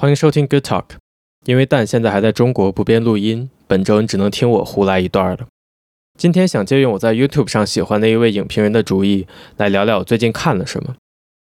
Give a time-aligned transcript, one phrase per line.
[0.00, 0.84] 欢迎收听 Good Talk。
[1.44, 5.46] 因为蛋现在还在中国不便录音，本周你只能听我胡来一段了。
[6.18, 9.26] 今天想借用我在 YouTube 上喜欢的一位影评人的主意，
[9.58, 10.96] 来聊聊我最近看了什么。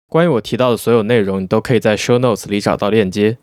[0.07, 3.37] 关于我提到的所有内容，你都可以在 Show Notes 里找到链接，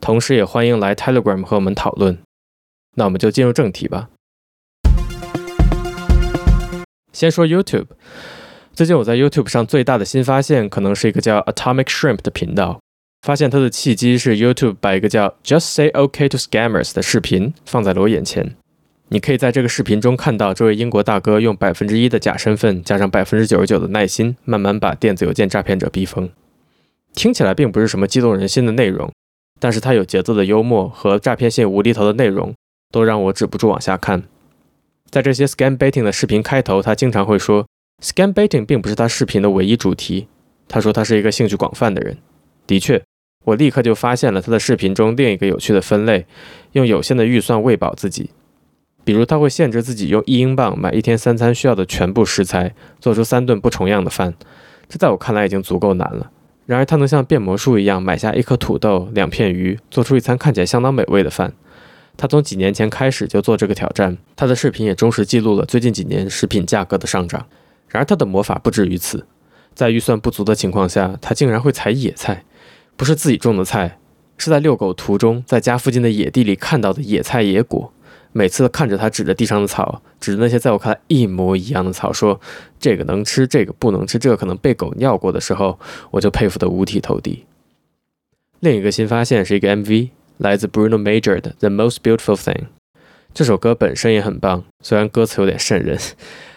[0.00, 2.18] 同时也欢迎来 Telegram 和我们讨论。
[2.96, 4.08] 那我们就进入正题吧。
[7.12, 7.86] 先说 YouTube，
[8.72, 12.80] 最近我在 YouTube 上最大的新发现，可能是一个叫 Atomic Shrimp 的频道。
[13.22, 18.56] 发现他的契机是 YouTube 把一个叫 Just Say OK to Scammers 的视频放在了我眼前。
[19.08, 26.30] 你可以在这个视频中看到这位英国大哥用百分之一的假身份，加上百分之九十九的耐心，慢慢把电子邮件诈骗者逼疯。
[27.12, 29.12] 听起来并不是什么激动人心的内容，
[29.58, 32.54] 但是他有节奏的幽默和诈骗性无厘头的内容，
[32.92, 34.22] 都让我止不住往下看。
[35.10, 37.66] 在这些 Scam Baiting 的视频开头，他经常会说
[38.00, 40.28] Scam Baiting 并不是他视频的唯一主题。
[40.68, 42.16] 他说他是一个兴趣广泛的人。
[42.66, 43.02] 的确。
[43.44, 46.26] 我立刻就发现了他的视频中另一个有趣的分类：
[46.72, 48.30] 用有限的预算喂饱自己。
[49.02, 54.34] 比如，他会限制自己用一英镑买一天三餐需要的全部食材，做出三顿不重样的饭。
[54.88, 56.30] 这在我看来已经足够难了。
[56.66, 61.52] 然而，他能像变魔术一样买下一颗土豆、两片鱼，做出一餐看起来相当美味的饭。
[62.16, 67.46] 他从几年前开始就做这个挑战，他的视频也忠实记录了最近几年食品价格的上涨。
[67.88, 69.26] 然而，他的魔法不止于此，
[69.74, 72.44] 在预算不足的情况下，他竟然会采野菜。
[73.00, 73.98] 不是自己种的菜，
[74.36, 77.90] 是在遛狗途中在家附近的野地里看到的野菜野果。
[78.32, 82.38] 每次看着他指着地上的草，指着那些在我看来一模一样的草，说
[82.78, 87.46] 这个能吃，这个不能吃，这个可能被狗尿过的时候，我就佩服得五体投地。
[88.58, 92.52] 另一个新发现是一个 MV，来自 Bruno Major 的《The Most Beautiful Thing》。
[93.32, 95.98] 这首歌本身也很棒，虽然歌词有点瘆人，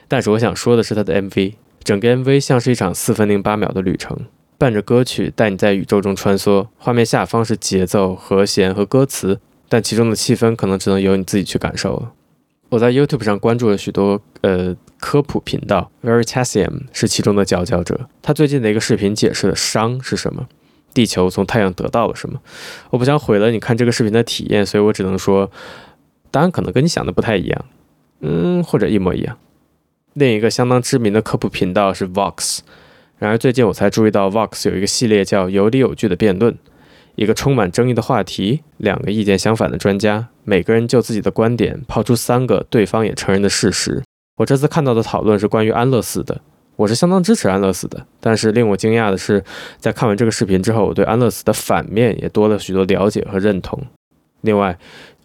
[0.10, 1.54] 但是我想说的是他的 MV，
[1.86, 4.20] 整个 MV 像是一场四分零八秒的旅程。
[4.64, 12.14] 伴着歌曲带你在宇宙中穿梭，画面下方是节奏、和弦和歌词，但其中的气氛可能只能由你自己去感受了。
[12.70, 18.08] 我在 YouTube 上关注了许多呃科普频道，Veritasium 是其中的佼佼者。
[18.22, 20.48] 他最近的一个视频解释了熵是什么，
[20.94, 22.40] 地球从太阳得到了什么。
[22.92, 25.52] 我不想毁了你看这个视频的体验，所以我只能说，
[26.32, 27.66] 答案可能跟你想的不太一样，
[28.22, 29.38] 嗯，或者一模一样。
[30.14, 32.60] 另一个相当知名的科普频道是 Vox。
[33.24, 36.58] 然而，最近我才注意到，Vox 有一个系列叫“有理有据的辩论”，
[37.16, 44.04] 一个充满争议的话题，两个意见相反的专家，每个人就自己的观点抛出三个对方也承认的事实。
[44.36, 46.42] 我这次看到的讨论是关于安乐死的，
[46.76, 48.06] 我是相当支持安乐死的。
[48.20, 49.42] 但是令我惊讶的是，
[49.78, 53.82] 在看完这个视频之后，我对安乐死的反面也多了许多了解和认同。
[54.42, 54.78] 另外，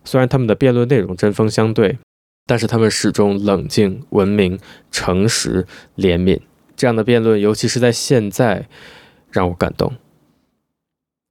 [0.04, 1.98] 虽然他们的辩论内容针锋相对，
[2.46, 4.56] 但是他们始终冷静、文明、
[4.92, 5.66] 诚实、
[5.96, 6.38] 怜悯。
[6.78, 8.68] 这样的辩论，尤其是在现在，
[9.32, 9.92] 让我感动。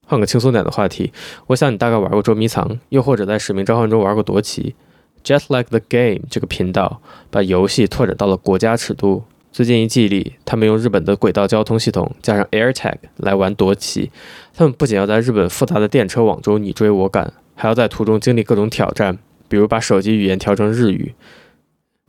[0.06, 1.13] 换个轻松点的话题，
[1.47, 4.75] 我想你大概玩过捉迷藏，又或者在使命召唤中玩过夺旗。
[5.24, 9.24] Just Like the Game 这个频道把游戏拓展到了国家尺度。
[9.53, 14.12] 最近一季里，他们用日本的轨道交通系统加上 AirTag 来玩夺旗。
[14.53, 21.16] 他们不仅要在日本复杂的电车网中你追我赶，还要在途中经历各种挑战，比如把手机语言调成日语，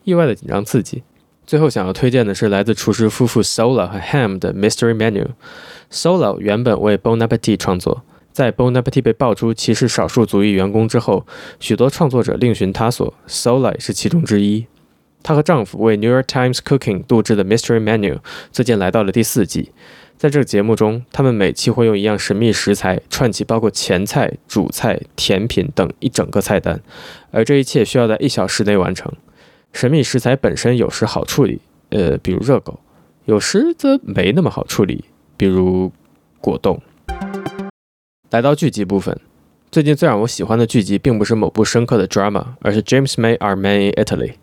[0.03, 1.04] 意外的紧张刺激。
[1.48, 5.28] 最后想要推荐的是来自厨师夫妇 Sola 和 Ham 的 Mystery Menu。
[5.91, 8.03] Sola 原本为 Bon Appetit 创作，
[8.34, 11.26] 在 Bon Appetit 被爆出歧视少数族裔员工之后，
[11.59, 14.66] 许多创作者另寻他所，Sola 是其中之一。
[15.22, 18.19] 她和丈夫为 New York Times Cooking 录制的 Mystery Menu
[18.53, 19.72] 最近来到了第四季。
[20.19, 26.82] 在这个节目中，他们每期会用一样神秘食材串起包括前菜、主菜、甜品等一整个菜单，
[27.30, 29.10] 而这一切需要在一小时内完成。
[29.73, 32.81] 神秘食材本身有时好处理，呃，比如热狗；
[33.27, 35.05] 有时则没那么好处理，
[35.37, 35.93] 比如
[36.41, 36.81] 果冻。
[38.31, 39.19] 来到剧集部分，
[39.71, 44.34] 最近最让我喜欢的剧集并不是某部深刻的 drama，而是 James May Are Man in Italy。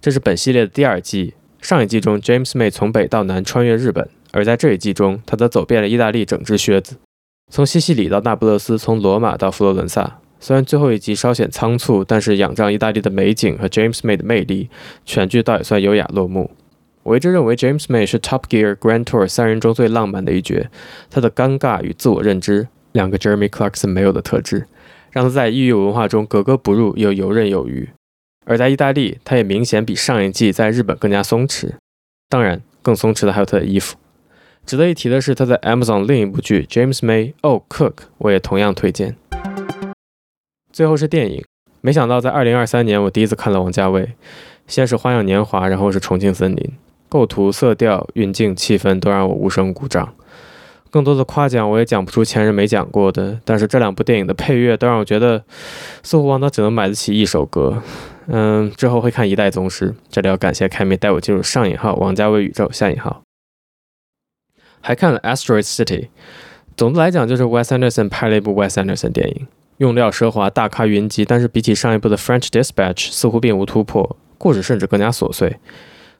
[0.00, 1.34] 这是本系列的第二季。
[1.60, 6.96] 上一季中，James May 从北到南穿越日本，而在这一季中，他则走遍了意大利整只靴子，
[7.50, 10.20] 从西西里到那不勒斯，从罗马到佛罗伦萨。
[10.40, 14.70] 虽然最后一集稍显仓促，但是仰仗意大利的美景和 James May 的魅力，
[15.04, 16.50] 全剧倒也算优雅落幕。
[17.02, 20.68] 我一直认为 James May 是 Top Gear Grand Tour 三人中最浪漫的一角，
[21.10, 24.66] 他的尴尬与自我认知，两个 Jeremy Clarkson 没有的特质，
[25.10, 27.88] 让他在异域文化中格格不入又游刃有余。
[28.44, 31.72] 而在意大利，他也明显比上一季在日本更加松弛。
[32.28, 33.96] 当然，更松弛的还有他的衣服。
[34.64, 39.16] 值得一提的是，他在 Amazon 另一部剧 James May Oh Cook，我也同样推荐。
[40.78, 41.44] 最后是电影，
[41.80, 44.12] 没想到在二零二三年，我第一次看了王家卫。
[44.68, 46.56] 先是《花样年华》，然后是《重庆森林》，
[47.08, 50.14] 构图、色调、运镜、气氛都让我无声鼓掌。
[50.88, 55.42] 更多的夸奖我也讲不出前人没讲过的，但是这两部电影的配乐都让我觉得，
[56.04, 57.82] 似乎王导只能买得起一首歌。
[58.28, 63.22] 嗯，之后会看《一代宗师》，这里要感谢凯米带我进入上引号王家卫宇宙下引号。
[64.80, 66.02] 还看了《Asteroid City》，
[66.76, 69.48] 总的来讲就是 Wes Anderson 拍了一部 Wes Anderson 电影，
[69.78, 75.56] 用料奢华，大咖云集，但是比起上一部的《French Dispatch》似乎并无突破，故事甚至更加琐碎。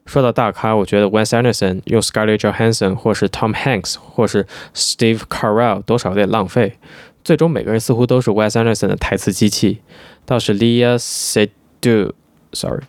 [0.05, 6.77] 说到大咖，我觉得 Wes Anderson 用 Scarlett Johansson 或是 Tom Hanks 或是 Steve Carell 多少有点浪费。
[7.23, 9.81] 最终每个人似乎都是 Wes Anderson 的台词机器，
[10.25, 12.83] 倒是 Lea Seydoux，sorry，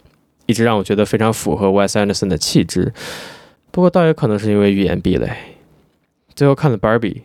[0.46, 2.94] 一直让我觉得非常符合 Wes Anderson 的气质。
[3.70, 5.31] 不过倒也可能是因为语言壁垒。
[6.34, 7.22] 最后看了 Barbie。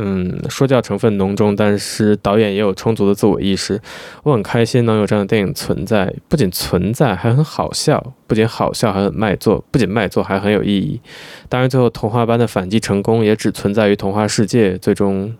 [0.00, 3.80] 嗯，说教成分浓重，但是导演也有充足的自我意识。
[4.22, 11.00] 我很开心能有这样的电影存在，不仅存在，还很好笑，不仅好笑，还很卖座，不仅卖座，还很有意义。
[11.48, 15.34] 当然，最后童话般的反击成功，也只存在于童话世界，最终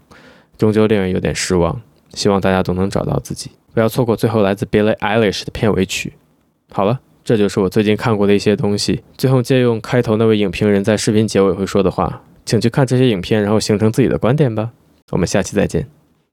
[0.56, 1.80] 终究令人有点失望。
[2.14, 6.14] 希望大家都能找到自己，不要错过最后来自 Billie Eilish 的片尾曲。
[6.72, 9.04] 好了，这就是我最近看过的一些东西。
[9.16, 12.22] 最后借用开头那位影评人在视频结尾会说的话。
[12.48, 14.70] 请去看这些影片，然后形成自己的观点吧。
[15.10, 15.86] 我们下期再见。